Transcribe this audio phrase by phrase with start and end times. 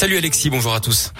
[0.00, 1.12] Salut Alexis, bonjour à tous.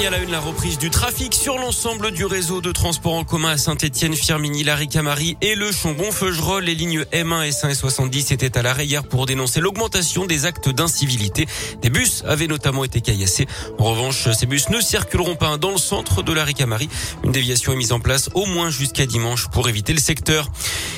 [0.00, 3.22] Et à la une, la reprise du trafic sur l'ensemble du réseau de transport en
[3.22, 6.64] commun à Saint-Etienne, Firminy, Laricamari et le Chambon-Feugerolles.
[6.64, 10.46] Les lignes M1 et 5 et 70 étaient à l'arrêt hier pour dénoncer l'augmentation des
[10.46, 11.46] actes d'incivilité.
[11.80, 13.46] Des bus avaient notamment été caillassés.
[13.78, 16.88] En revanche, ces bus ne circuleront pas dans le centre de Laricamari.
[17.22, 20.50] Une déviation est mise en place au moins jusqu'à dimanche pour éviter le secteur.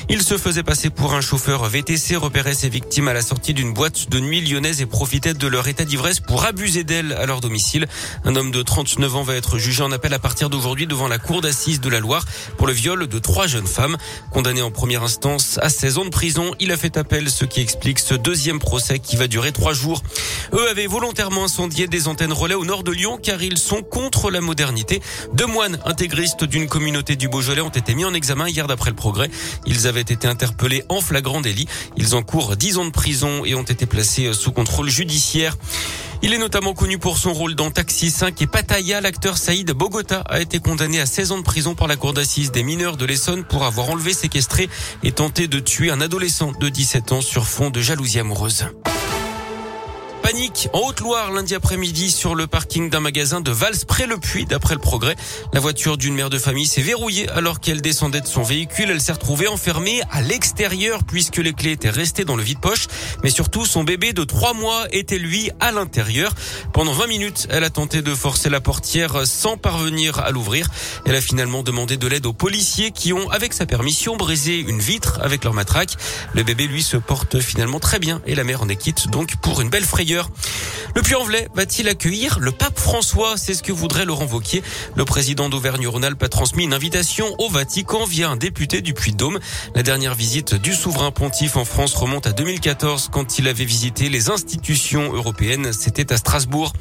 [0.07, 3.73] Il se faisait passer pour un chauffeur VTC, repérait ses victimes à la sortie d'une
[3.73, 7.41] boîte de nuit lyonnaise et profitait de leur état d'ivresse pour abuser d'elles à leur
[7.41, 7.87] domicile.
[8.23, 11.07] Un homme de 30 9 ans va être jugé en appel à partir d'aujourd'hui devant
[11.07, 12.23] la cour d'assises de la Loire
[12.57, 13.97] pour le viol de trois jeunes femmes.
[14.31, 17.61] Condamné en première instance à 16 ans de prison, il a fait appel, ce qui
[17.61, 20.03] explique ce deuxième procès qui va durer trois jours.
[20.53, 24.29] Eux avaient volontairement incendié des antennes relais au nord de Lyon car ils sont contre
[24.29, 25.01] la modernité.
[25.33, 28.95] Deux moines intégristes d'une communauté du Beaujolais ont été mis en examen hier d'après le
[28.95, 29.31] progrès.
[29.65, 31.67] Ils avaient été interpellés en flagrant délit.
[31.97, 35.57] Ils encourent 10 ans de prison et ont été placés sous contrôle judiciaire.
[36.21, 39.01] Il est notamment connu pour son rôle dans Taxi 5 et Pattaya.
[39.01, 42.51] L'acteur Saïd Bogota a été condamné à 16 ans de prison par la cour d'assises
[42.51, 44.69] des mineurs de l'Essonne pour avoir enlevé, séquestré
[45.03, 48.65] et tenté de tuer un adolescent de 17 ans sur fond de jalousie amoureuse.
[50.73, 54.73] En Haute-Loire lundi après-midi sur le parking d'un magasin de Vals près le Puy d'après
[54.73, 55.17] le progrès.
[55.51, 58.89] La voiture d'une mère de famille s'est verrouillée alors qu'elle descendait de son véhicule.
[58.89, 62.87] Elle s'est retrouvée enfermée à l'extérieur puisque les clés étaient restées dans le vide-poche.
[63.21, 66.33] Mais surtout, son bébé de trois mois était lui à l'intérieur.
[66.71, 70.69] Pendant 20 minutes, elle a tenté de forcer la portière sans parvenir à l'ouvrir.
[71.05, 74.79] Elle a finalement demandé de l'aide aux policiers qui ont, avec sa permission, brisé une
[74.79, 75.97] vitre avec leur matraque.
[76.33, 79.35] Le bébé, lui, se porte finalement très bien et la mère en est quitte donc
[79.41, 80.29] pour une belle frayeur.
[80.95, 83.35] Le Puy-en-Velay va-t-il accueillir le pape François?
[83.35, 84.63] C'est ce que voudrait Laurent Vauquier.
[84.95, 89.39] Le président d'Auvergne-Rhône-Alpes a transmis une invitation au Vatican via un député du Puy-de-Dôme.
[89.75, 94.07] La dernière visite du souverain pontife en France remonte à 2014 quand il avait visité
[94.07, 95.73] les institutions européennes.
[95.73, 96.71] C'était à Strasbourg.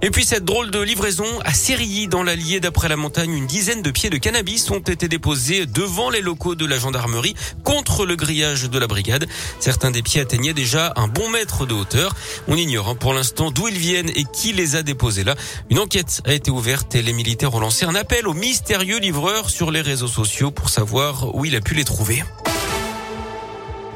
[0.00, 3.82] Et puis cette drôle de livraison à Sérilly dans l'Allier d'après la montagne, une dizaine
[3.82, 7.34] de pieds de cannabis ont été déposés devant les locaux de la gendarmerie
[7.64, 9.26] contre le grillage de la brigade.
[9.58, 12.14] Certains des pieds atteignaient déjà un bon mètre de hauteur.
[12.46, 15.34] On ignore hein, pour l'instant d'où ils viennent et qui les a déposés là.
[15.68, 19.50] Une enquête a été ouverte et les militaires ont lancé un appel au mystérieux livreur
[19.50, 22.22] sur les réseaux sociaux pour savoir où il a pu les trouver.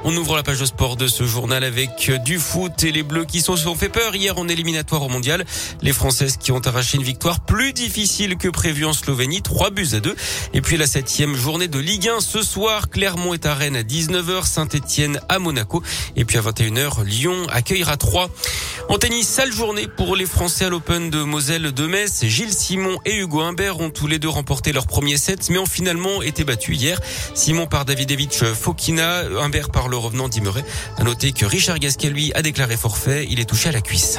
[0.05, 3.25] On ouvre la page de sport de ce journal avec du foot et les Bleus
[3.25, 5.45] qui sont, sont fait peur hier en éliminatoire au mondial.
[5.81, 9.91] Les Françaises qui ont arraché une victoire plus difficile que prévu en Slovénie, 3 buts
[9.93, 10.17] à 2.
[10.55, 13.83] Et puis la septième journée de Ligue 1 ce soir, Clermont est à Rennes à
[13.83, 15.85] 19h, Saint-Etienne à Monaco.
[16.17, 18.29] Et puis à 21h, Lyon accueillera 3.
[18.89, 22.25] En tennis, sale journée pour les Français à l'Open de Moselle de Metz.
[22.25, 25.67] Gilles Simon et Hugo Humbert ont tous les deux remporté leur premier set, mais ont
[25.67, 27.01] finalement été battus hier.
[27.35, 30.65] Simon par Davidevich Fokina, Humbert par le revenant d'Imeray.
[30.97, 33.27] À noter que Richard Gasquet, lui, a déclaré forfait.
[33.31, 34.19] Il est touché à la cuisse.